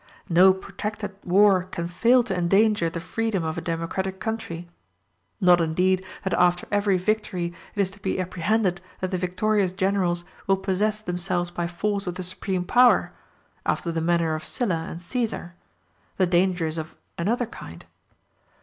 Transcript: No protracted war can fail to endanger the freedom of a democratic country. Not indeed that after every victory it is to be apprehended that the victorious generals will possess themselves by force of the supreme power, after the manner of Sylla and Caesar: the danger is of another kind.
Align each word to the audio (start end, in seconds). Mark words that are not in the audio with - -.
No 0.29 0.51
protracted 0.51 1.13
war 1.23 1.65
can 1.65 1.87
fail 1.87 2.23
to 2.23 2.35
endanger 2.35 2.89
the 2.89 2.99
freedom 2.99 3.43
of 3.43 3.55
a 3.55 3.61
democratic 3.61 4.19
country. 4.19 4.67
Not 5.39 5.61
indeed 5.61 6.03
that 6.23 6.33
after 6.33 6.67
every 6.71 6.97
victory 6.97 7.53
it 7.75 7.79
is 7.79 7.91
to 7.91 7.99
be 7.99 8.19
apprehended 8.19 8.81
that 8.99 9.11
the 9.11 9.19
victorious 9.19 9.73
generals 9.73 10.25
will 10.47 10.57
possess 10.57 11.03
themselves 11.03 11.51
by 11.51 11.67
force 11.67 12.07
of 12.07 12.15
the 12.15 12.23
supreme 12.23 12.63
power, 12.63 13.11
after 13.63 13.91
the 13.91 14.01
manner 14.01 14.33
of 14.33 14.43
Sylla 14.43 14.87
and 14.89 14.99
Caesar: 14.99 15.53
the 16.17 16.25
danger 16.25 16.65
is 16.65 16.79
of 16.79 16.95
another 17.19 17.45
kind. 17.45 17.85